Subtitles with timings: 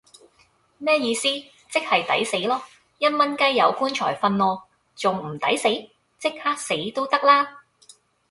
[0.79, 1.27] 咩意思?
[1.27, 2.61] 即系抵死囉!
[2.97, 4.63] 一蚊雞有棺材訓喔,
[4.95, 5.69] 仲唔抵死?
[6.17, 7.59] 即刻死都得啦